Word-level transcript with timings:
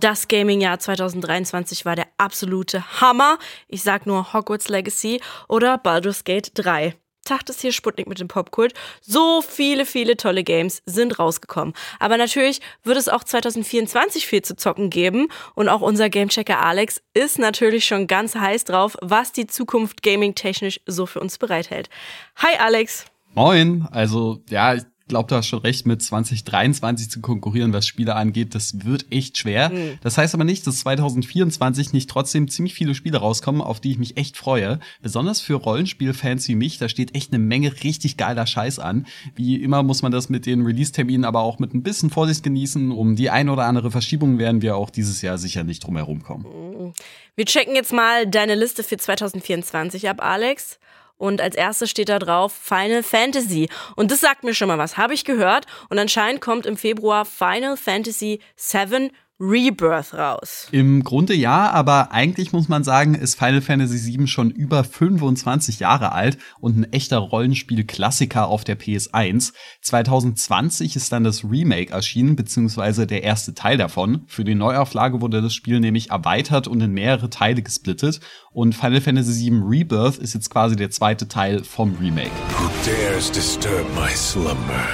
Das 0.00 0.28
Gaming-Jahr 0.28 0.78
2023 0.78 1.84
war 1.84 1.96
der 1.96 2.06
absolute 2.18 3.00
Hammer. 3.00 3.38
Ich 3.66 3.82
sag 3.82 4.06
nur 4.06 4.32
Hogwarts 4.32 4.68
Legacy 4.68 5.20
oder 5.48 5.76
Baldur's 5.76 6.22
Gate 6.22 6.52
3. 6.54 6.94
Tag 7.24 7.48
ist 7.48 7.62
hier 7.62 7.72
Sputnik 7.72 8.06
mit 8.06 8.20
dem 8.20 8.28
Popkult. 8.28 8.74
So 9.00 9.42
viele, 9.42 9.84
viele 9.84 10.16
tolle 10.16 10.44
Games 10.44 10.82
sind 10.86 11.18
rausgekommen. 11.18 11.74
Aber 11.98 12.16
natürlich 12.16 12.60
wird 12.84 12.96
es 12.96 13.08
auch 13.08 13.24
2024 13.24 14.26
viel 14.26 14.42
zu 14.42 14.54
zocken 14.54 14.88
geben. 14.88 15.28
Und 15.54 15.68
auch 15.68 15.80
unser 15.80 16.10
Gamechecker 16.10 16.60
Alex 16.60 17.02
ist 17.12 17.40
natürlich 17.40 17.84
schon 17.84 18.06
ganz 18.06 18.36
heiß 18.36 18.64
drauf, 18.64 18.96
was 19.00 19.32
die 19.32 19.48
Zukunft 19.48 20.04
gaming-technisch 20.04 20.80
so 20.86 21.06
für 21.06 21.18
uns 21.18 21.38
bereithält. 21.38 21.90
Hi 22.36 22.56
Alex! 22.58 23.04
Moin! 23.34 23.88
Also, 23.90 24.42
ja, 24.48 24.76
glaube, 25.08 25.28
du 25.28 25.34
hast 25.34 25.46
schon 25.46 25.60
recht, 25.60 25.86
mit 25.86 26.02
2023 26.02 27.10
zu 27.10 27.20
konkurrieren, 27.20 27.72
was 27.72 27.86
Spiele 27.86 28.14
angeht, 28.14 28.54
das 28.54 28.84
wird 28.84 29.06
echt 29.10 29.38
schwer. 29.38 29.70
Mhm. 29.70 29.98
Das 30.02 30.18
heißt 30.18 30.34
aber 30.34 30.44
nicht, 30.44 30.66
dass 30.66 30.80
2024 30.80 31.92
nicht 31.92 32.08
trotzdem 32.08 32.48
ziemlich 32.48 32.74
viele 32.74 32.94
Spiele 32.94 33.18
rauskommen, 33.18 33.60
auf 33.60 33.80
die 33.80 33.92
ich 33.92 33.98
mich 33.98 34.16
echt 34.16 34.36
freue. 34.36 34.78
Besonders 35.02 35.40
für 35.40 35.54
Rollenspielfans 35.54 36.48
wie 36.48 36.54
mich, 36.54 36.78
da 36.78 36.88
steht 36.88 37.14
echt 37.14 37.32
eine 37.32 37.42
Menge 37.42 37.72
richtig 37.82 38.16
geiler 38.16 38.46
Scheiß 38.46 38.78
an. 38.78 39.06
Wie 39.34 39.56
immer 39.56 39.82
muss 39.82 40.02
man 40.02 40.12
das 40.12 40.28
mit 40.28 40.46
den 40.46 40.64
Release-Terminen 40.64 41.24
aber 41.24 41.40
auch 41.40 41.58
mit 41.58 41.74
ein 41.74 41.82
bisschen 41.82 42.10
Vorsicht 42.10 42.42
genießen. 42.42 42.92
Um 42.92 43.16
die 43.16 43.30
ein 43.30 43.48
oder 43.48 43.64
andere 43.64 43.90
Verschiebung 43.90 44.38
werden 44.38 44.62
wir 44.62 44.76
auch 44.76 44.90
dieses 44.90 45.22
Jahr 45.22 45.38
sicher 45.38 45.64
nicht 45.64 45.84
drum 45.84 45.96
herum 45.96 46.22
kommen. 46.22 46.44
Mhm. 46.44 46.92
Wir 47.36 47.44
checken 47.44 47.74
jetzt 47.74 47.92
mal 47.92 48.26
deine 48.26 48.54
Liste 48.54 48.82
für 48.82 48.96
2024 48.96 50.08
ab, 50.08 50.20
Alex. 50.20 50.78
Und 51.18 51.40
als 51.40 51.56
erstes 51.56 51.90
steht 51.90 52.08
da 52.08 52.18
drauf 52.18 52.52
Final 52.52 53.02
Fantasy. 53.02 53.68
Und 53.96 54.10
das 54.10 54.20
sagt 54.20 54.44
mir 54.44 54.54
schon 54.54 54.68
mal 54.68 54.78
was, 54.78 54.96
habe 54.96 55.14
ich 55.14 55.24
gehört. 55.24 55.66
Und 55.90 55.98
anscheinend 55.98 56.40
kommt 56.40 56.64
im 56.64 56.76
Februar 56.76 57.24
Final 57.24 57.76
Fantasy 57.76 58.40
VII 58.56 59.10
Rebirth 59.40 60.14
raus. 60.14 60.66
Im 60.72 61.04
Grunde 61.04 61.32
ja, 61.32 61.70
aber 61.70 62.10
eigentlich 62.10 62.52
muss 62.52 62.68
man 62.68 62.82
sagen, 62.82 63.14
ist 63.14 63.38
Final 63.38 63.60
Fantasy 63.60 64.18
VII 64.18 64.26
schon 64.26 64.50
über 64.50 64.82
25 64.82 65.78
Jahre 65.78 66.10
alt 66.10 66.38
und 66.58 66.76
ein 66.76 66.92
echter 66.92 67.18
Rollenspiel-Klassiker 67.18 68.48
auf 68.48 68.64
der 68.64 68.78
PS1. 68.78 69.52
2020 69.82 70.96
ist 70.96 71.12
dann 71.12 71.22
das 71.22 71.44
Remake 71.44 71.92
erschienen, 71.92 72.34
beziehungsweise 72.34 73.06
der 73.06 73.22
erste 73.22 73.54
Teil 73.54 73.76
davon. 73.76 74.24
Für 74.26 74.42
die 74.42 74.56
Neuauflage 74.56 75.20
wurde 75.20 75.40
das 75.40 75.54
Spiel 75.54 75.78
nämlich 75.78 76.10
erweitert 76.10 76.66
und 76.66 76.80
in 76.80 76.90
mehrere 76.90 77.30
Teile 77.30 77.62
gesplittet. 77.62 78.18
Und 78.50 78.74
Final 78.74 79.00
Fantasy 79.00 79.50
VII 79.50 79.62
Rebirth 79.64 80.18
ist 80.18 80.34
jetzt 80.34 80.50
quasi 80.50 80.74
der 80.74 80.90
zweite 80.90 81.28
Teil 81.28 81.62
vom 81.62 81.96
Remake. 82.00 82.30
Who 82.58 82.68
dares 82.84 83.30
disturb 83.30 83.86
my 83.94 84.10
slumber? 84.10 84.88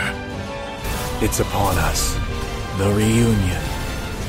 It's 1.23 1.41
upon 1.41 1.77
us. 1.79 2.15
The 2.77 2.85
reunion. 2.85 3.74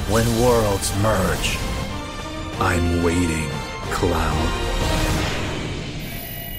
When 0.08 0.28
worlds 0.39 0.94
merge, 1.02 1.58
I'm 2.59 3.03
waiting, 3.03 3.50
Cloud. 3.92 4.11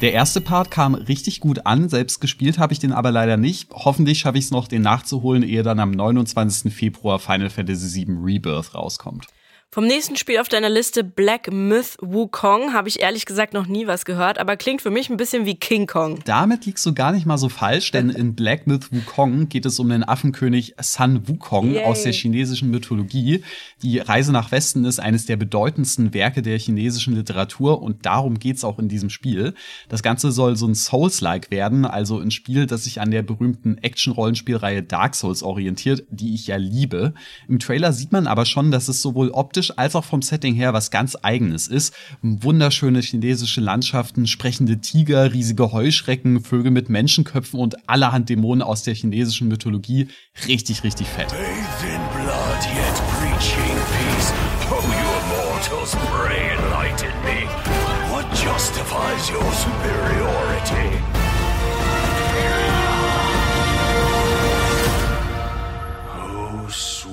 Der 0.01 0.13
erste 0.13 0.41
Part 0.41 0.73
kam 0.73 0.97
richtig 0.97 1.39
gut 1.39 1.65
an, 1.65 1.89
selbst 1.89 2.21
gespielt 2.21 2.59
habe 2.59 2.73
ich 2.73 2.81
den 2.81 2.93
aber 2.93 3.13
leider 3.13 3.37
nicht. 3.37 3.71
Hoffentlich 3.71 4.19
schaffe 4.19 4.39
ich 4.39 4.47
es 4.47 4.51
noch, 4.51 4.67
den 4.67 4.83
nachzuholen, 4.83 5.45
ehe 5.45 5.63
dann 5.63 5.79
am 5.79 5.93
29. 5.93 6.75
Februar 6.75 7.21
Final 7.21 7.49
Fantasy 7.49 8.05
VII 8.05 8.17
Rebirth 8.21 8.75
rauskommt. 8.75 9.29
Vom 9.73 9.87
nächsten 9.87 10.17
Spiel 10.17 10.39
auf 10.39 10.49
deiner 10.49 10.71
Liste 10.71 11.05
Black 11.05 11.53
Myth 11.53 11.99
Wukong 12.01 12.73
habe 12.73 12.89
ich 12.89 13.01
ehrlich 13.01 13.27
gesagt 13.27 13.53
noch 13.53 13.67
nie 13.67 13.87
was 13.87 14.07
gehört, 14.07 14.39
aber 14.39 14.57
klingt 14.57 14.81
für 14.81 14.91
mich 14.91 15.11
ein 15.11 15.19
bisschen 15.19 15.45
wie 15.45 15.57
King 15.57 15.87
Kong. 15.87 16.21
Damit 16.25 16.65
liegst 16.65 16.87
du 16.87 16.95
gar 16.95 17.13
nicht 17.13 17.27
mal 17.27 17.37
so 17.37 17.51
falsch, 17.51 17.91
denn 17.91 18.09
in 18.09 18.35
Black 18.35 18.67
Myth 18.67 18.91
Wukong 18.91 19.51
geht 19.51 19.67
es 19.67 19.79
um 19.79 19.91
den 19.91 20.03
Affenkönig 20.03 20.77
Sun 20.81 21.29
Wukong 21.29 21.73
Yay. 21.73 21.85
aus 21.85 22.05
der 22.05 22.15
chinesischen 22.15 22.71
Mythologie. 22.71 23.43
Die 23.83 23.99
Reise 23.99 24.33
nach 24.33 24.51
Westen 24.51 24.87
ist 24.87 24.99
eines 24.99 25.27
der 25.27 25.37
bedeutendsten 25.37 26.15
Werke 26.15 26.41
der 26.41 26.59
chinesischen 26.59 27.15
Literatur 27.15 27.83
und 27.83 28.07
darum 28.07 28.39
geht 28.39 28.57
es 28.57 28.65
auch 28.65 28.79
in 28.79 28.89
diesem 28.89 29.11
Spiel. 29.11 29.53
Das 29.91 30.03
Ganze 30.03 30.33
soll 30.33 30.57
so 30.57 30.67
ein 30.67 30.75
Souls-like 30.75 31.51
werden, 31.51 31.85
also 31.85 32.19
ein 32.19 32.31
Spiel, 32.31 32.65
das 32.65 32.85
sich 32.85 33.03
an 33.03 33.11
der 33.11 33.23
berühmten 33.23 33.77
Action-Rollenspielreihe 33.77 34.85
Dark 34.85 35.17
Souls 35.17 35.43
orientiert, 35.43 36.05
die 36.09 36.35
ich 36.35 36.47
ja 36.47 36.57
liebe. 36.57 37.13
Im 37.47 37.59
Trailer 37.59 37.93
sieht 37.93 38.13
man 38.13 38.27
aber 38.27 38.47
schon, 38.47 38.71
dass 38.71 38.89
es 38.89 39.03
sowohl 39.03 39.29
optisch 39.31 39.56
optisch 39.57 39.73
als 39.77 39.97
auch 39.97 40.05
vom 40.05 40.21
Setting 40.23 40.55
her 40.55 40.73
was 40.75 40.91
ganz 40.91 41.17
eigenes 41.23 41.67
ist. 41.67 41.95
Wunderschöne 42.21 43.01
chinesische 43.01 43.61
Landschaften, 43.61 44.27
sprechende 44.27 44.79
Tiger, 44.79 45.33
riesige 45.33 45.73
Heuschrecken, 45.73 46.43
Vögel 46.43 46.71
mit 46.71 46.91
Menschenköpfen 46.91 47.59
und 47.59 47.89
allerhand 47.89 48.29
Dämonen 48.29 48.63
aus 48.63 48.83
der 48.83 48.95
chinesischen 48.95 49.49
Mythologie. 49.49 50.09
Richtig, 50.47 50.85
richtig 50.85 51.07
fett. 51.07 51.33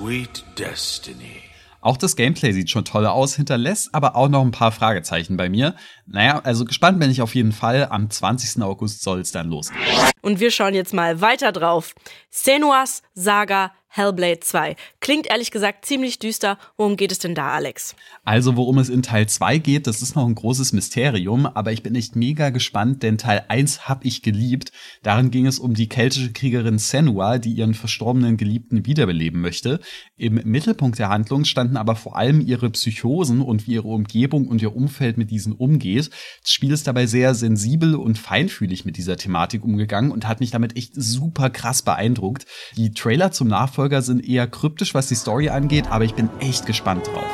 sweet 0.03 0.43
destiny. 0.57 1.52
Auch 1.83 1.97
das 1.97 2.16
Gameplay 2.16 2.53
sieht 2.53 2.69
schon 2.69 2.85
toll 2.85 3.05
aus, 3.05 3.35
hinterlässt 3.35 3.94
aber 3.94 4.16
auch 4.16 4.29
noch 4.29 4.41
ein 4.41 4.51
paar 4.51 4.71
Fragezeichen 4.71 5.35
bei 5.35 5.49
mir. 5.49 5.75
Naja, 6.05 6.39
also 6.41 6.63
gespannt 6.63 6.97
bin 6.97 7.11
ich 7.11 7.21
auf 7.21 7.35
jeden 7.35 7.51
Fall. 7.51 7.89
Am 7.89 8.09
20. 8.09 8.63
August 8.63 9.03
soll 9.03 9.19
es 9.19 9.33
dann 9.33 9.49
losgehen. 9.49 9.81
Und 10.21 10.39
wir 10.39 10.49
schauen 10.49 10.75
jetzt 10.75 10.94
mal 10.94 11.19
weiter 11.19 11.51
drauf. 11.51 11.94
Senua's 12.29 13.03
Saga 13.16 13.73
Hellblade 13.95 14.39
2. 14.39 14.75
Klingt 15.01 15.27
ehrlich 15.27 15.51
gesagt 15.51 15.85
ziemlich 15.85 16.17
düster. 16.17 16.57
Worum 16.77 16.97
geht 16.97 17.11
es 17.11 17.19
denn 17.19 17.35
da, 17.35 17.49
Alex? 17.49 17.95
Also, 18.23 18.55
worum 18.55 18.79
es 18.79 18.89
in 18.89 19.03
Teil 19.03 19.29
2 19.29 19.59
geht, 19.59 19.85
das 19.85 20.01
ist 20.01 20.15
noch 20.15 20.25
ein 20.25 20.33
großes 20.33 20.73
Mysterium, 20.73 21.45
aber 21.45 21.71
ich 21.73 21.83
bin 21.83 21.93
echt 21.93 22.15
mega 22.15 22.49
gespannt, 22.49 23.03
denn 23.03 23.19
Teil 23.19 23.45
1 23.49 23.87
hab 23.87 24.03
ich 24.03 24.23
geliebt. 24.23 24.71
Darin 25.03 25.29
ging 25.29 25.45
es 25.45 25.59
um 25.59 25.75
die 25.75 25.89
keltische 25.89 26.33
Kriegerin 26.33 26.79
Senua, 26.79 27.37
die 27.37 27.51
ihren 27.51 27.75
verstorbenen 27.75 28.35
Geliebten 28.35 28.87
wiederbeleben 28.87 29.41
möchte. 29.41 29.79
Im 30.17 30.41
Mittelpunkt 30.43 30.97
der 30.97 31.09
Handlung 31.09 31.45
standen 31.45 31.77
aber 31.77 31.95
vor 31.95 32.15
allem 32.15 32.41
ihre 32.41 32.71
Psychosen 32.71 33.41
und 33.41 33.67
wie 33.67 33.73
ihre 33.73 33.89
Umgebung 33.89 34.47
und 34.47 34.59
ihr 34.63 34.75
Umfeld 34.75 35.19
mit 35.19 35.29
diesen 35.29 35.53
umgeht. 35.53 36.09
Das 36.41 36.51
Spiel 36.51 36.71
ist 36.71 36.87
dabei 36.87 37.05
sehr 37.05 37.35
sensibel 37.35 37.93
und 37.93 38.17
feinfühlig 38.17 38.85
mit 38.85 38.97
dieser 38.97 39.17
Thematik 39.17 39.63
umgegangen 39.63 40.09
und 40.09 40.27
hat 40.27 40.39
mich 40.39 40.49
damit 40.49 40.77
echt 40.77 40.93
super 40.95 41.51
krass 41.51 41.83
beeindruckt. 41.83 42.47
Die 42.75 42.91
Trailer 42.91 43.31
zum 43.31 43.49
Nachfolger 43.49 43.82
Nachfolger 43.83 44.01
sind 44.01 44.29
eher 44.29 44.47
kryptisch, 44.47 44.94
was 44.94 45.07
die 45.07 45.16
Story 45.16 45.49
angeht, 45.49 45.91
aber 45.91 46.05
ich 46.05 46.13
bin 46.13 46.29
echt 46.39 46.66
gespannt 46.66 47.05
drauf. 47.07 47.25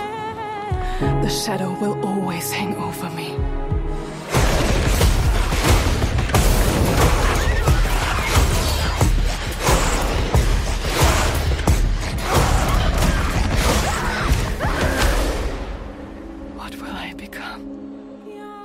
The 1.22 1.30
shadow 1.30 1.80
will 1.80 1.94
always 2.04 2.52
hang 2.52 2.76
over 2.76 3.08
me. 3.12 3.79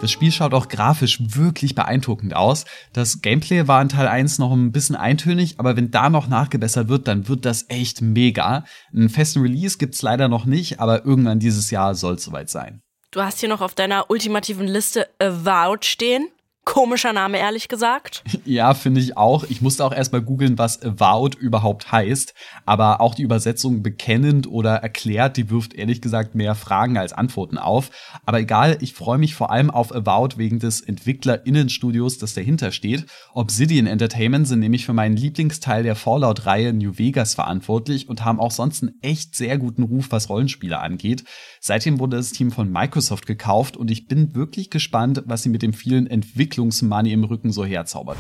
Das 0.04 0.10
Spiel 0.10 0.32
schaut 0.32 0.53
auch 0.53 0.69
grafisch 0.69 1.19
wirklich 1.19 1.75
beeindruckend 1.75 2.37
aus. 2.37 2.66
Das 2.92 3.22
Gameplay 3.22 3.69
war 3.69 3.81
in 3.81 3.88
Teil 3.88 4.06
1 4.06 4.38
noch 4.38 4.53
ein 4.53 4.70
bisschen 4.70 4.97
eintönig, 4.97 5.54
aber 5.56 5.78
wenn 5.78 5.91
da 5.91 6.10
noch 6.10 6.28
nachgebessert 6.28 6.88
wird, 6.88 7.09
dann 7.09 7.26
wird 7.26 7.47
das 7.47 7.70
echt 7.70 8.03
mega. 8.03 8.66
Einen 8.92 9.09
festen 9.09 9.41
Release 9.41 9.78
gibt's 9.78 10.03
leider 10.03 10.28
noch 10.28 10.44
nicht, 10.44 10.78
aber 10.78 11.06
irgendwann 11.06 11.38
dieses 11.38 11.70
Jahr 11.70 11.94
soll 11.94 12.16
es 12.16 12.25
soweit 12.25 12.50
sein. 12.50 12.82
Du 13.12 13.22
hast 13.22 13.41
hier 13.41 13.48
noch 13.48 13.62
auf 13.62 13.72
deiner 13.72 14.10
ultimativen 14.10 14.66
Liste 14.66 15.09
Avowed 15.19 15.87
stehen. 15.87 16.28
Komischer 16.65 17.13
Name, 17.13 17.39
ehrlich 17.39 17.69
gesagt. 17.69 18.23
Ja, 18.47 18.75
finde 18.75 19.01
ich 19.01 19.17
auch. 19.17 19.45
Ich 19.45 19.63
musste 19.63 19.85
auch 19.85 19.93
erstmal 19.95 20.21
googeln, 20.21 20.59
was 20.59 20.83
Avowed 20.83 21.35
überhaupt 21.35 21.91
heißt. 21.91 22.35
Aber 22.67 23.01
auch 23.01 23.15
die 23.15 23.23
Übersetzung 23.23 23.83
bekennend 23.83 24.47
oder 24.47 24.75
erklärt, 24.75 25.39
die 25.39 25.49
wirft 25.49 25.73
ehrlich 25.73 26.03
gesagt 26.03 26.35
mehr 26.35 26.55
Fragen 26.55 26.99
als 26.99 27.15
Antworten 27.15 27.57
auf. 27.57 27.91
Aber 28.27 28.39
egal, 28.39 28.77
ich 28.81 28.93
freue 28.93 29.16
mich 29.16 29.34
vor 29.34 29.51
allem 29.51 29.71
auf 29.71 29.95
Avowed 29.95 30.37
wegen 30.37 30.59
des 30.59 30.83
EntwicklerInnenstudios, 30.83 32.19
das 32.19 32.34
dahinter 32.34 32.71
steht. 32.71 33.07
Obsidian 33.33 33.87
Entertainment 33.87 34.47
sind 34.47 34.60
nämlich 34.60 34.84
für 34.84 34.93
meinen 34.93 35.17
Lieblingsteil 35.17 35.84
der 35.84 35.97
Fallout-Reihe 35.97 36.75
New 36.75 36.99
Vegas 36.99 37.34
verantwortlich 37.34 38.09
und 38.10 38.25
haben 38.25 38.41
auch 38.41 38.53
sonst 38.53 38.83
einen 38.83 38.95
echt 39.01 39.34
sehr 39.34 39.57
guten 39.57 39.84
Ruf, 39.84 40.09
was 40.10 40.28
Rollenspiele 40.28 40.78
angeht. 40.78 41.25
Seitdem 41.60 41.99
wurde 41.99 42.19
das 42.19 42.33
Team 42.33 42.51
von 42.51 42.71
Microsoft 42.71 43.27
gekauft 43.27 43.78
und 43.78 43.91
ich 43.91 44.07
bin 44.07 44.34
wirklich 44.34 44.69
gespannt, 44.69 45.22
was 45.25 45.43
sie 45.43 45.49
mit 45.49 45.63
dem 45.63 45.72
vielen 45.72 46.07
Entwicklern 46.07 46.53
Entwicklungsmoney 46.54 47.12
im 47.12 47.24
Rücken 47.24 47.51
so 47.51 47.65
herzaubert. 47.65 48.16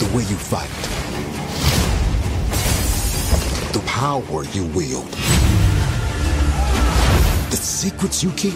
The 0.00 0.06
way 0.06 0.22
you 0.22 0.36
fight. 0.36 0.68
The 3.72 3.80
power 3.86 4.44
you 4.52 4.64
wield. 4.74 5.06
The 7.50 7.56
secrets 7.56 8.22
you 8.22 8.30
keep. 8.32 8.54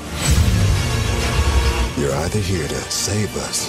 You're 1.96 2.14
either 2.24 2.40
here 2.40 2.66
to 2.66 2.90
save 2.90 3.30
us 3.36 3.68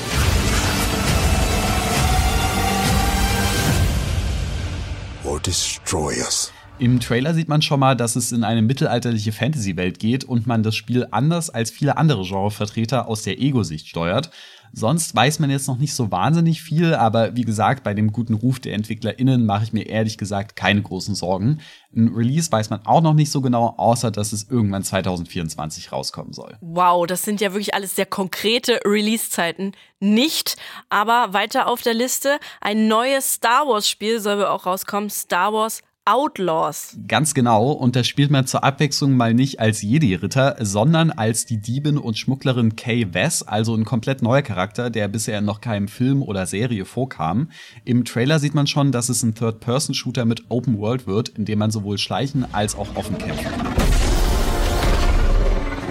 or 5.23 5.39
destroy 5.39 6.13
us. 6.19 6.51
Im 6.79 6.99
Trailer 6.99 7.35
sieht 7.35 7.49
man 7.49 7.61
schon 7.61 7.79
mal, 7.79 7.95
dass 7.95 8.15
es 8.15 8.31
in 8.31 8.43
eine 8.43 8.63
mittelalterliche 8.63 9.31
Fantasy-Welt 9.31 9.99
geht 9.99 10.23
und 10.23 10.47
man 10.47 10.63
das 10.63 10.75
Spiel 10.75 11.07
anders 11.11 11.51
als 11.51 11.69
viele 11.69 11.97
andere 11.97 12.23
Genrevertreter 12.23 13.07
aus 13.07 13.21
der 13.21 13.39
Ego-Sicht 13.39 13.87
steuert. 13.87 14.31
Sonst 14.75 15.15
weiß 15.15 15.37
man 15.37 15.51
jetzt 15.51 15.67
noch 15.67 15.77
nicht 15.77 15.93
so 15.93 16.09
wahnsinnig 16.09 16.63
viel, 16.63 16.95
aber 16.95 17.35
wie 17.35 17.43
gesagt, 17.43 17.83
bei 17.83 17.93
dem 17.93 18.11
guten 18.11 18.33
Ruf 18.33 18.59
der 18.59 18.73
EntwicklerInnen 18.73 19.45
mache 19.45 19.65
ich 19.65 19.71
mir 19.71 19.87
ehrlich 19.87 20.17
gesagt 20.17 20.55
keine 20.55 20.81
großen 20.81 21.13
Sorgen. 21.13 21.59
Ein 21.95 22.07
Release 22.07 22.51
weiß 22.51 22.71
man 22.71 22.83
auch 22.83 23.01
noch 23.01 23.13
nicht 23.13 23.29
so 23.29 23.41
genau, 23.41 23.75
außer 23.77 24.09
dass 24.09 24.33
es 24.33 24.49
irgendwann 24.49 24.81
2024 24.81 25.91
rauskommen 25.91 26.33
soll. 26.33 26.57
Wow, 26.61 27.05
das 27.05 27.21
sind 27.21 27.39
ja 27.39 27.53
wirklich 27.53 27.75
alles 27.75 27.95
sehr 27.95 28.07
konkrete 28.07 28.79
Release-Zeiten. 28.83 29.73
Nicht, 29.99 30.55
aber 30.89 31.33
weiter 31.33 31.67
auf 31.67 31.83
der 31.83 31.93
Liste 31.93 32.39
ein 32.59 32.87
neues 32.87 33.33
Star 33.33 33.67
Wars-Spiel 33.67 34.19
soll 34.19 34.43
auch 34.43 34.65
rauskommen, 34.65 35.11
Star 35.11 35.53
Wars 35.53 35.83
Outlaws. 36.05 36.97
Ganz 37.07 37.33
genau. 37.33 37.71
Und 37.71 37.95
da 37.95 38.03
spielt 38.03 38.29
man 38.29 38.45
zur 38.45 38.65
Abwechslung 38.65 39.15
mal 39.15 39.33
nicht 39.33 39.61
als 39.61 39.81
Jedi-Ritter, 39.81 40.57
sondern 40.59 41.11
als 41.11 41.45
die 41.45 41.61
Diebin 41.61 41.97
und 41.97 42.17
Schmugglerin 42.17 42.75
Kay 42.75 43.13
Wess, 43.13 43.41
also 43.41 43.73
ein 43.73 43.85
komplett 43.85 44.21
neuer 44.21 44.41
Charakter, 44.41 44.89
der 44.89 45.07
bisher 45.07 45.39
in 45.39 45.45
noch 45.45 45.61
keinem 45.61 45.87
Film 45.87 46.21
oder 46.21 46.45
Serie 46.45 46.83
vorkam. 46.83 47.51
Im 47.85 48.03
Trailer 48.03 48.39
sieht 48.39 48.53
man 48.53 48.67
schon, 48.67 48.91
dass 48.91 49.07
es 49.07 49.23
ein 49.23 49.33
Third-Person-Shooter 49.33 50.25
mit 50.25 50.43
Open 50.49 50.77
World 50.77 51.07
wird, 51.07 51.29
in 51.29 51.45
dem 51.45 51.59
man 51.59 51.71
sowohl 51.71 51.97
schleichen 51.97 52.53
als 52.53 52.75
auch 52.75 52.93
offen 52.97 53.17
kämpfen 53.17 53.45
kann. 53.45 53.67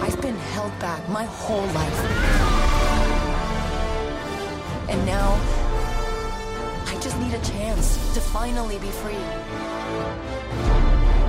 I've 0.06 0.20
been 0.20 0.36
held 0.54 0.78
back 0.78 1.08
my 1.08 1.24
whole 1.24 1.66
life. 1.72 2.06
And 4.90 5.06
now 5.06 5.38
I 6.86 7.02
just 7.02 7.18
need 7.18 7.32
a 7.32 7.40
chance 7.40 7.96
to 8.12 8.20
finally 8.20 8.76
be 8.78 8.90
free 8.90 9.81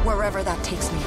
wherever 0.06 0.44
that 0.44 0.62
takes 0.64 0.92
me. 0.92 1.00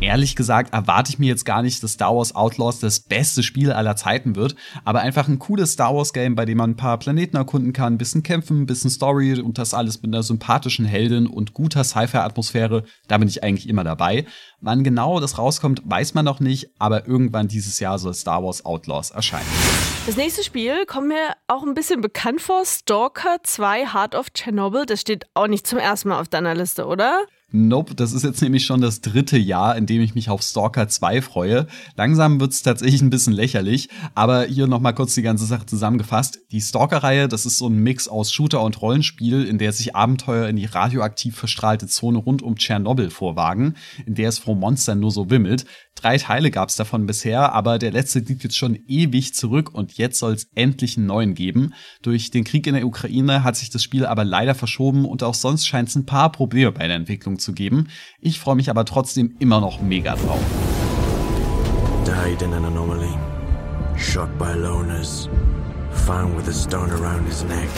Ehrlich 0.00 0.36
gesagt 0.36 0.74
erwarte 0.74 1.10
ich 1.10 1.18
mir 1.18 1.28
jetzt 1.28 1.46
gar 1.46 1.62
nicht, 1.62 1.82
dass 1.82 1.92
Star 1.92 2.14
Wars 2.14 2.34
Outlaws 2.34 2.80
das 2.80 3.00
beste 3.00 3.42
Spiel 3.42 3.72
aller 3.72 3.96
Zeiten 3.96 4.36
wird, 4.36 4.54
aber 4.84 5.00
einfach 5.00 5.26
ein 5.26 5.38
cooles 5.38 5.72
Star 5.72 5.96
Wars 5.96 6.12
Game, 6.12 6.34
bei 6.34 6.44
dem 6.44 6.58
man 6.58 6.70
ein 6.70 6.76
paar 6.76 6.98
Planeten 6.98 7.36
erkunden 7.36 7.72
kann, 7.72 7.94
ein 7.94 7.98
bisschen 7.98 8.22
kämpfen, 8.22 8.62
ein 8.62 8.66
bisschen 8.66 8.90
Story 8.90 9.40
und 9.40 9.56
das 9.56 9.72
alles 9.72 10.02
mit 10.02 10.12
einer 10.12 10.22
sympathischen 10.22 10.84
Heldin 10.84 11.26
und 11.26 11.54
guter 11.54 11.82
Sci-Fi-Atmosphäre, 11.82 12.84
da 13.08 13.16
bin 13.16 13.28
ich 13.28 13.42
eigentlich 13.42 13.68
immer 13.68 13.84
dabei. 13.84 14.26
Wann 14.60 14.84
genau 14.84 15.18
das 15.18 15.38
rauskommt, 15.38 15.82
weiß 15.86 16.12
man 16.12 16.26
noch 16.26 16.40
nicht, 16.40 16.68
aber 16.78 17.08
irgendwann 17.08 17.48
dieses 17.48 17.80
Jahr 17.80 17.98
soll 17.98 18.12
Star 18.12 18.44
Wars 18.44 18.66
Outlaws 18.66 19.10
erscheinen. 19.10 19.95
Das 20.06 20.16
nächste 20.16 20.44
Spiel 20.44 20.86
kommt 20.86 21.08
mir 21.08 21.34
auch 21.48 21.64
ein 21.64 21.74
bisschen 21.74 22.00
bekannt 22.00 22.40
vor, 22.40 22.64
Stalker 22.64 23.38
2 23.42 23.92
Heart 23.92 24.14
of 24.14 24.28
Chernobyl. 24.32 24.86
Das 24.86 25.00
steht 25.00 25.26
auch 25.34 25.48
nicht 25.48 25.66
zum 25.66 25.80
ersten 25.80 26.10
Mal 26.10 26.20
auf 26.20 26.28
deiner 26.28 26.54
Liste, 26.54 26.86
oder? 26.86 27.26
Nope, 27.52 27.94
das 27.94 28.12
ist 28.12 28.24
jetzt 28.24 28.42
nämlich 28.42 28.66
schon 28.66 28.80
das 28.80 29.00
dritte 29.02 29.38
Jahr, 29.38 29.76
in 29.76 29.86
dem 29.86 30.02
ich 30.02 30.16
mich 30.16 30.30
auf 30.30 30.42
Stalker 30.42 30.88
2 30.88 31.22
freue. 31.22 31.68
Langsam 31.94 32.40
wird's 32.40 32.62
tatsächlich 32.62 33.02
ein 33.02 33.10
bisschen 33.10 33.32
lächerlich, 33.32 33.88
aber 34.16 34.46
hier 34.46 34.66
nochmal 34.66 34.94
kurz 34.94 35.14
die 35.14 35.22
ganze 35.22 35.46
Sache 35.46 35.64
zusammengefasst. 35.64 36.40
Die 36.50 36.60
Stalker-Reihe, 36.60 37.28
das 37.28 37.46
ist 37.46 37.58
so 37.58 37.68
ein 37.68 37.78
Mix 37.78 38.08
aus 38.08 38.32
Shooter 38.32 38.62
und 38.62 38.82
Rollenspiel, 38.82 39.44
in 39.44 39.58
der 39.58 39.72
sich 39.72 39.94
Abenteuer 39.94 40.48
in 40.48 40.56
die 40.56 40.64
radioaktiv 40.64 41.36
verstrahlte 41.36 41.86
Zone 41.86 42.18
rund 42.18 42.42
um 42.42 42.56
Tschernobyl 42.56 43.10
vorwagen, 43.10 43.74
in 44.06 44.16
der 44.16 44.28
es 44.28 44.40
vor 44.40 44.56
Monstern 44.56 44.98
nur 44.98 45.12
so 45.12 45.30
wimmelt. 45.30 45.66
Drei 45.94 46.18
Teile 46.18 46.50
gab's 46.50 46.76
davon 46.76 47.06
bisher, 47.06 47.54
aber 47.54 47.78
der 47.78 47.90
letzte 47.90 48.18
liegt 48.18 48.44
jetzt 48.44 48.56
schon 48.56 48.78
ewig 48.86 49.34
zurück 49.34 49.72
und 49.72 49.94
jetzt 49.94 50.18
soll's 50.18 50.48
endlich 50.54 50.98
einen 50.98 51.06
neuen 51.06 51.34
geben. 51.34 51.72
Durch 52.02 52.30
den 52.30 52.44
Krieg 52.44 52.66
in 52.66 52.74
der 52.74 52.86
Ukraine 52.86 53.44
hat 53.44 53.56
sich 53.56 53.70
das 53.70 53.82
Spiel 53.82 54.04
aber 54.04 54.24
leider 54.24 54.54
verschoben 54.54 55.06
und 55.06 55.22
auch 55.22 55.34
sonst 55.34 55.66
scheint 55.66 55.88
es 55.88 55.94
ein 55.94 56.04
paar 56.04 56.30
Probleme 56.32 56.72
bei 56.72 56.86
der 56.86 56.96
Entwicklung 56.96 57.35
zu 57.38 57.52
geben. 57.52 57.88
Ich 58.20 58.40
freue 58.40 58.56
mich 58.56 58.70
aber 58.70 58.84
trotzdem 58.84 59.36
immer 59.38 59.60
noch 59.60 59.80
mega 59.80 60.16
drauf. 60.16 60.40
Died 62.04 62.42
in 62.42 62.52
an 62.52 62.64
anomaly. 62.64 63.14
Shot 63.96 64.28
by 64.38 64.54
loners. 64.54 65.28
Found 66.06 66.36
with 66.36 66.48
a 66.48 66.52
stone 66.52 66.90
around 66.90 67.26
his 67.26 67.42
neck. 67.44 67.68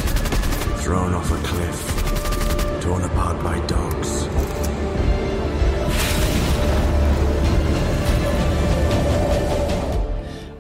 Thrown 0.79 1.15
off 1.15 1.31
a 1.33 1.37
cliff. 1.47 2.81
Torn 2.81 3.03
apart 3.05 3.43
by 3.43 3.59
dogs. 3.67 4.29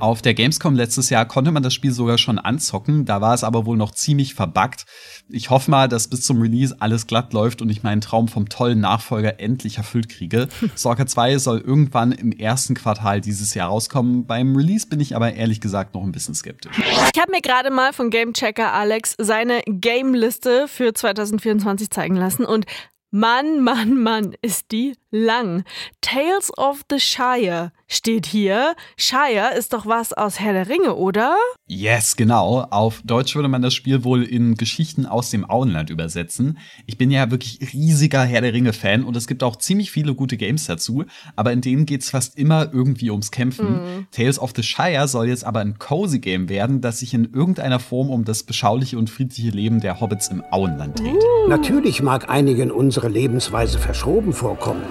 Auf 0.00 0.22
der 0.22 0.34
Gamescom 0.34 0.76
letztes 0.76 1.10
Jahr 1.10 1.26
konnte 1.26 1.50
man 1.50 1.64
das 1.64 1.74
Spiel 1.74 1.90
sogar 1.90 2.18
schon 2.18 2.38
anzocken, 2.38 3.04
da 3.04 3.20
war 3.20 3.34
es 3.34 3.42
aber 3.42 3.66
wohl 3.66 3.76
noch 3.76 3.90
ziemlich 3.90 4.34
verbuggt. 4.34 4.84
Ich 5.28 5.50
hoffe 5.50 5.72
mal, 5.72 5.88
dass 5.88 6.06
bis 6.06 6.22
zum 6.22 6.40
Release 6.40 6.76
alles 6.78 7.08
glatt 7.08 7.32
läuft 7.32 7.62
und 7.62 7.68
ich 7.68 7.82
meinen 7.82 8.00
Traum 8.00 8.28
vom 8.28 8.48
tollen 8.48 8.78
Nachfolger 8.78 9.40
endlich 9.40 9.78
erfüllt 9.78 10.08
kriege. 10.08 10.46
Stalker 10.76 11.06
2 11.06 11.38
soll 11.38 11.58
irgendwann 11.58 12.12
im 12.12 12.30
ersten 12.30 12.74
Quartal 12.74 13.20
dieses 13.20 13.54
Jahr 13.54 13.70
rauskommen. 13.70 14.24
Beim 14.24 14.54
Release 14.54 14.86
bin 14.86 15.00
ich 15.00 15.16
aber 15.16 15.34
ehrlich 15.34 15.60
gesagt 15.60 15.94
noch 15.94 16.04
ein 16.04 16.12
bisschen 16.12 16.36
skeptisch. 16.36 16.78
Ich 16.78 17.20
habe 17.20 17.32
mir 17.32 17.42
gerade 17.42 17.70
mal 17.70 17.92
von 17.92 18.10
Gamechecker 18.10 18.72
Alex 18.72 19.16
seine 19.18 19.62
Game-Liste 19.66 20.68
für 20.68 20.94
2024 20.94 21.90
zeigen 21.90 22.16
lassen 22.16 22.44
und 22.44 22.66
Mann, 23.10 23.62
Mann, 23.64 24.00
Mann, 24.00 24.36
ist 24.42 24.70
die 24.70 24.94
lang. 25.10 25.64
Tales 26.02 26.56
of 26.56 26.82
the 26.90 27.00
Shire 27.00 27.72
steht 27.88 28.26
hier. 28.26 28.76
Shire 28.96 29.56
ist 29.58 29.72
doch 29.72 29.86
was 29.86 30.12
aus 30.12 30.38
Herr 30.38 30.52
der 30.52 30.68
Ringe, 30.68 30.94
oder? 30.94 31.36
Yes, 31.66 32.16
genau. 32.16 32.66
Auf 32.70 33.02
Deutsch 33.04 33.34
würde 33.34 33.48
man 33.48 33.62
das 33.62 33.74
Spiel 33.74 34.04
wohl 34.04 34.22
in 34.22 34.54
Geschichten 34.54 35.06
aus 35.06 35.30
dem 35.30 35.48
Auenland 35.48 35.90
übersetzen. 35.90 36.58
Ich 36.86 36.98
bin 36.98 37.10
ja 37.10 37.30
wirklich 37.30 37.72
riesiger 37.72 38.22
Herr 38.22 38.42
der 38.42 38.52
Ringe-Fan 38.52 39.02
und 39.04 39.16
es 39.16 39.26
gibt 39.26 39.42
auch 39.42 39.56
ziemlich 39.56 39.90
viele 39.90 40.14
gute 40.14 40.36
Games 40.36 40.66
dazu, 40.66 41.04
aber 41.34 41.52
in 41.52 41.62
denen 41.62 41.86
geht's 41.86 42.10
fast 42.10 42.38
immer 42.38 42.72
irgendwie 42.72 43.10
ums 43.10 43.30
Kämpfen. 43.30 43.66
Mm. 43.66 44.06
Tales 44.12 44.38
of 44.38 44.52
the 44.54 44.62
Shire 44.62 45.08
soll 45.08 45.28
jetzt 45.28 45.44
aber 45.44 45.60
ein 45.60 45.78
cozy 45.78 46.18
Game 46.18 46.48
werden, 46.48 46.80
das 46.80 47.00
sich 47.00 47.14
in 47.14 47.32
irgendeiner 47.32 47.80
Form 47.80 48.10
um 48.10 48.24
das 48.24 48.42
beschauliche 48.42 48.98
und 48.98 49.08
friedliche 49.10 49.50
Leben 49.50 49.80
der 49.80 50.00
Hobbits 50.00 50.28
im 50.28 50.44
Auenland 50.50 50.98
dreht. 50.98 51.14
Uh. 51.14 51.48
Natürlich 51.48 52.02
mag 52.02 52.28
einigen 52.28 52.70
unsere 52.70 53.08
Lebensweise 53.08 53.78
verschoben 53.78 54.32
vorkommen. 54.32 54.82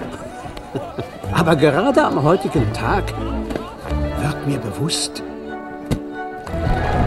Aber 1.37 1.55
gerade 1.55 2.03
am 2.03 2.23
heutigen 2.23 2.73
Tag 2.73 3.13
wird 4.21 4.47
mir 4.47 4.57
bewusst, 4.57 5.21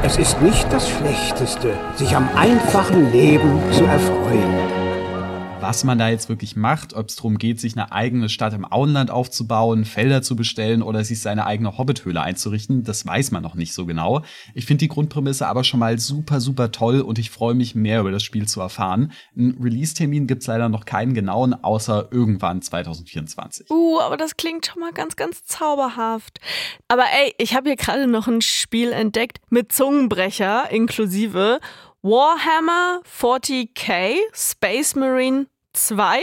es 0.04 0.18
ist 0.18 0.40
nicht 0.40 0.72
das 0.72 0.88
Schlechteste, 0.88 1.74
sich 1.96 2.14
am 2.14 2.28
einfachen 2.36 3.10
Leben 3.10 3.60
zu 3.72 3.84
erfreuen 3.84 4.79
was 5.70 5.84
man 5.84 5.98
da 5.98 6.08
jetzt 6.08 6.28
wirklich 6.28 6.56
macht, 6.56 6.94
ob 6.94 7.10
es 7.10 7.14
darum 7.14 7.38
geht, 7.38 7.60
sich 7.60 7.76
eine 7.76 7.92
eigene 7.92 8.28
Stadt 8.28 8.54
im 8.54 8.64
Auenland 8.64 9.12
aufzubauen, 9.12 9.84
Felder 9.84 10.20
zu 10.20 10.34
bestellen 10.34 10.82
oder 10.82 11.04
sich 11.04 11.22
seine 11.22 11.46
eigene 11.46 11.78
Hobbithöhle 11.78 12.20
einzurichten, 12.20 12.82
das 12.82 13.06
weiß 13.06 13.30
man 13.30 13.44
noch 13.44 13.54
nicht 13.54 13.72
so 13.72 13.86
genau. 13.86 14.22
Ich 14.52 14.66
finde 14.66 14.80
die 14.80 14.88
Grundprämisse 14.88 15.46
aber 15.46 15.62
schon 15.62 15.78
mal 15.78 16.00
super, 16.00 16.40
super 16.40 16.72
toll 16.72 17.02
und 17.02 17.20
ich 17.20 17.30
freue 17.30 17.54
mich 17.54 17.76
mehr 17.76 18.00
über 18.00 18.10
das 18.10 18.24
Spiel 18.24 18.48
zu 18.48 18.60
erfahren. 18.60 19.12
Ein 19.36 19.58
Release-Termin 19.62 20.26
gibt 20.26 20.42
es 20.42 20.48
leider 20.48 20.68
noch 20.68 20.86
keinen 20.86 21.14
genauen, 21.14 21.54
außer 21.54 22.08
irgendwann 22.10 22.62
2024. 22.62 23.70
Uh, 23.70 24.00
aber 24.00 24.16
das 24.16 24.36
klingt 24.36 24.66
schon 24.66 24.80
mal 24.80 24.92
ganz, 24.92 25.14
ganz 25.14 25.44
zauberhaft. 25.44 26.40
Aber 26.88 27.04
ey, 27.04 27.32
ich 27.38 27.54
habe 27.54 27.68
hier 27.68 27.76
gerade 27.76 28.08
noch 28.08 28.26
ein 28.26 28.42
Spiel 28.42 28.90
entdeckt 28.90 29.38
mit 29.50 29.70
Zungenbrecher 29.70 30.68
inklusive. 30.72 31.60
Warhammer 32.02 33.02
40k 33.04 34.16
Space 34.32 34.96
Marine 34.96 35.46
2? 35.86 36.20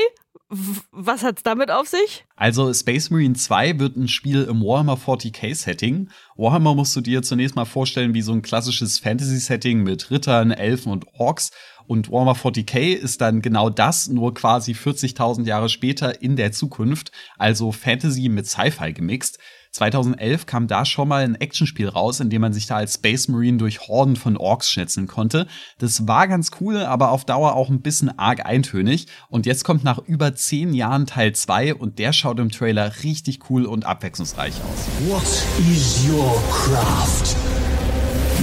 Was 0.91 1.23
hat's 1.23 1.43
damit 1.43 1.71
auf 1.71 1.87
sich? 1.87 2.25
Also 2.37 2.73
Space 2.73 3.09
Marine 3.09 3.33
2 3.33 3.79
wird 3.79 3.97
ein 3.97 4.07
Spiel 4.07 4.43
im 4.43 4.61
Warhammer 4.61 4.95
40k 4.95 5.53
Setting. 5.53 6.09
Warhammer 6.37 6.73
musst 6.73 6.95
du 6.95 7.01
dir 7.01 7.21
zunächst 7.21 7.57
mal 7.57 7.65
vorstellen 7.65 8.13
wie 8.13 8.21
so 8.21 8.31
ein 8.31 8.41
klassisches 8.41 8.99
Fantasy 8.99 9.39
Setting 9.39 9.83
mit 9.83 10.09
Rittern, 10.09 10.51
Elfen 10.51 10.93
und 10.93 11.05
Orks. 11.17 11.51
Und 11.85 12.09
Warhammer 12.09 12.35
40k 12.35 12.93
ist 12.93 13.19
dann 13.19 13.41
genau 13.41 13.69
das, 13.69 14.07
nur 14.07 14.33
quasi 14.33 14.71
40.000 14.71 15.45
Jahre 15.45 15.67
später 15.67 16.21
in 16.21 16.37
der 16.37 16.53
Zukunft. 16.53 17.11
Also 17.37 17.73
Fantasy 17.73 18.29
mit 18.29 18.47
Sci-Fi 18.47 18.93
gemixt. 18.93 19.39
2011 19.71 20.45
kam 20.45 20.67
da 20.67 20.85
schon 20.85 21.07
mal 21.07 21.23
ein 21.23 21.35
Actionspiel 21.35 21.87
raus, 21.89 22.19
in 22.19 22.29
dem 22.29 22.41
man 22.41 22.53
sich 22.53 22.67
da 22.67 22.77
als 22.77 22.95
Space 22.95 23.27
Marine 23.27 23.57
durch 23.57 23.87
Horden 23.87 24.15
von 24.15 24.37
Orks 24.37 24.69
schätzen 24.69 25.07
konnte. 25.07 25.47
Das 25.77 26.07
war 26.07 26.27
ganz 26.27 26.51
cool, 26.59 26.77
aber 26.77 27.11
auf 27.11 27.25
Dauer 27.25 27.55
auch 27.55 27.69
ein 27.69 27.81
bisschen 27.81 28.17
arg 28.17 28.45
eintönig. 28.45 29.07
Und 29.29 29.45
jetzt 29.45 29.63
kommt 29.63 29.83
nach 29.83 29.99
über 29.99 30.35
zehn 30.35 30.73
Jahren 30.73 31.05
Teil 31.05 31.33
2 31.33 31.75
und 31.75 31.99
der 31.99 32.13
schaut 32.13 32.39
im 32.39 32.51
Trailer 32.51 32.91
richtig 33.03 33.49
cool 33.49 33.65
und 33.65 33.85
abwechslungsreich 33.85 34.53
aus. 34.55 35.09
What 35.09 35.43
is 35.71 36.07
your 36.07 36.41
craft? 36.51 37.35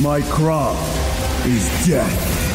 My 0.00 0.20
craft 0.22 0.76
is 1.46 1.68
death. 1.86 2.54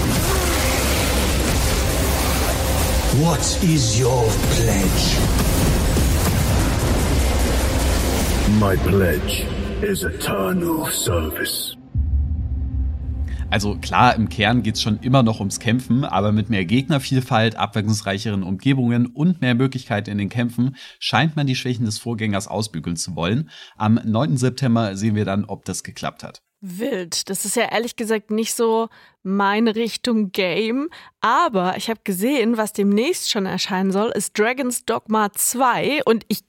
What 3.22 3.40
is 3.64 4.00
your 4.00 4.26
pledge? 4.56 5.89
My 8.58 8.76
pledge 8.78 9.46
is 9.84 10.04
eternal 10.04 10.90
service. 10.92 11.78
Also 13.52 13.78
klar, 13.78 14.16
im 14.16 14.28
Kern 14.28 14.64
geht's 14.64 14.82
schon 14.82 14.98
immer 15.02 15.22
noch 15.22 15.40
ums 15.40 15.60
Kämpfen, 15.60 16.04
aber 16.04 16.32
mit 16.32 16.50
mehr 16.50 16.66
Gegnervielfalt, 16.66 17.56
abwechslungsreicheren 17.56 18.42
Umgebungen 18.42 19.06
und 19.06 19.42
mehr 19.42 19.54
Möglichkeiten 19.54 20.10
in 20.10 20.18
den 20.18 20.30
Kämpfen 20.30 20.76
scheint 20.98 21.36
man 21.36 21.46
die 21.46 21.56
Schwächen 21.56 21.86
des 21.86 22.00
Vorgängers 22.00 22.48
ausbügeln 22.48 22.96
zu 22.96 23.16
wollen. 23.16 23.52
Am 23.78 24.00
9. 24.04 24.38
September 24.38 24.96
sehen 24.96 25.14
wir 25.16 25.26
dann, 25.26 25.46
ob 25.46 25.64
das 25.66 25.84
geklappt 25.84 26.24
hat. 26.24 26.42
Wild. 26.62 27.30
Das 27.30 27.46
ist 27.46 27.56
ja 27.56 27.72
ehrlich 27.72 27.96
gesagt 27.96 28.32
nicht 28.32 28.54
so 28.54 28.90
meine 29.24 29.76
Richtung 29.76 30.32
Game. 30.32 30.90
Aber 31.22 31.78
ich 31.78 31.90
habe 31.90 32.02
gesehen, 32.04 32.58
was 32.58 32.74
demnächst 32.74 33.30
schon 33.30 33.46
erscheinen 33.46 33.92
soll, 33.92 34.10
ist 34.10 34.38
Dragon's 34.38 34.86
Dogma 34.86 35.32
2. 35.32 36.02
Und 36.04 36.26
ich 36.28 36.49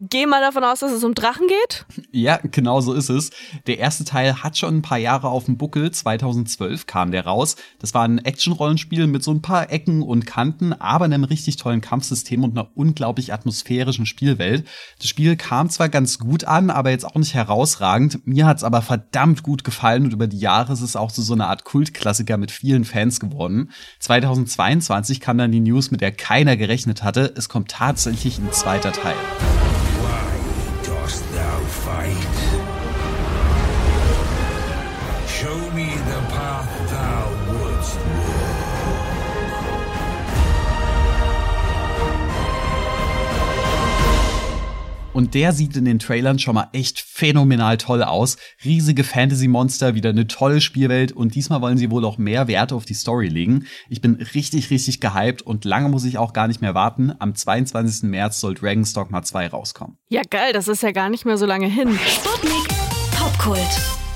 gehe 0.00 0.26
mal 0.26 0.40
davon 0.40 0.64
aus, 0.64 0.80
dass 0.80 0.92
es 0.92 1.04
um 1.04 1.14
Drachen 1.14 1.46
geht. 1.48 1.86
Ja, 2.12 2.38
genau 2.42 2.80
so 2.80 2.92
ist 2.92 3.10
es. 3.10 3.30
Der 3.66 3.78
erste 3.78 4.04
Teil 4.04 4.42
hat 4.42 4.56
schon 4.56 4.76
ein 4.78 4.82
paar 4.82 4.98
Jahre 4.98 5.28
auf 5.28 5.44
dem 5.44 5.56
Buckel. 5.56 5.90
2012 5.90 6.86
kam 6.86 7.10
der 7.10 7.26
raus. 7.26 7.56
Das 7.78 7.94
war 7.94 8.04
ein 8.04 8.18
Action-Rollenspiel 8.18 9.06
mit 9.06 9.22
so 9.22 9.32
ein 9.32 9.42
paar 9.42 9.70
Ecken 9.70 10.02
und 10.02 10.26
Kanten, 10.26 10.72
aber 10.72 11.04
einem 11.04 11.24
richtig 11.24 11.56
tollen 11.56 11.80
Kampfsystem 11.80 12.44
und 12.44 12.56
einer 12.56 12.70
unglaublich 12.74 13.32
atmosphärischen 13.32 14.06
Spielwelt. 14.06 14.66
Das 14.98 15.08
Spiel 15.08 15.36
kam 15.36 15.70
zwar 15.70 15.88
ganz 15.88 16.18
gut 16.18 16.44
an, 16.44 16.70
aber 16.70 16.90
jetzt 16.90 17.04
auch 17.04 17.16
nicht 17.16 17.34
herausragend. 17.34 18.26
Mir 18.26 18.46
hat's 18.46 18.64
aber 18.64 18.82
verdammt 18.82 19.42
gut 19.42 19.64
gefallen 19.64 20.04
und 20.04 20.12
über 20.12 20.26
die 20.26 20.38
Jahre 20.38 20.72
ist 20.72 20.82
es 20.82 20.96
auch 20.96 21.10
so, 21.10 21.22
so 21.22 21.34
eine 21.34 21.46
Art 21.46 21.64
Kultklassiker 21.64 22.36
mit 22.36 22.50
vielen 22.50 22.84
Fans 22.84 23.20
geworden. 23.20 23.70
2022 24.00 25.20
kam 25.20 25.38
dann 25.38 25.52
die 25.52 25.60
News, 25.60 25.90
mit 25.90 26.00
der 26.00 26.12
keiner 26.12 26.56
gerechnet 26.56 27.02
hatte. 27.02 27.32
Es 27.36 27.48
kommt 27.48 27.70
tatsächlich 27.70 28.38
ein 28.38 28.52
zweiter 28.52 28.92
Teil. 28.92 29.16
Und 45.18 45.34
der 45.34 45.52
sieht 45.52 45.76
in 45.76 45.84
den 45.84 45.98
Trailern 45.98 46.38
schon 46.38 46.54
mal 46.54 46.68
echt 46.72 47.00
phänomenal 47.00 47.76
toll 47.76 48.04
aus. 48.04 48.36
Riesige 48.64 49.02
Fantasy-Monster, 49.02 49.96
wieder 49.96 50.10
eine 50.10 50.28
tolle 50.28 50.60
Spielwelt 50.60 51.10
und 51.10 51.34
diesmal 51.34 51.60
wollen 51.60 51.76
sie 51.76 51.90
wohl 51.90 52.04
auch 52.04 52.18
mehr 52.18 52.46
Wert 52.46 52.72
auf 52.72 52.84
die 52.84 52.94
Story 52.94 53.26
legen. 53.26 53.66
Ich 53.88 54.00
bin 54.00 54.14
richtig, 54.14 54.70
richtig 54.70 55.00
gehypt 55.00 55.42
und 55.42 55.64
lange 55.64 55.88
muss 55.88 56.04
ich 56.04 56.18
auch 56.18 56.32
gar 56.32 56.46
nicht 56.46 56.60
mehr 56.60 56.76
warten. 56.76 57.12
Am 57.18 57.34
22. 57.34 58.08
März 58.08 58.38
soll 58.38 58.54
Dragon's 58.54 58.92
Dogma 58.92 59.24
2 59.24 59.48
rauskommen. 59.48 59.96
Ja, 60.08 60.22
geil, 60.22 60.52
das 60.52 60.68
ist 60.68 60.84
ja 60.84 60.92
gar 60.92 61.10
nicht 61.10 61.24
mehr 61.24 61.36
so 61.36 61.46
lange 61.46 61.66
hin. 61.66 61.98
Sputnik 62.06 62.68
Popkult. 63.10 64.07